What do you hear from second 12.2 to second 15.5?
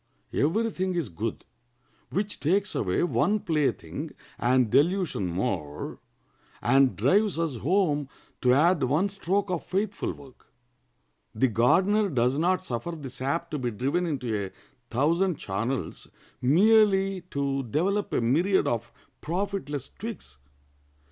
not suffer the sap to be driven into a thousand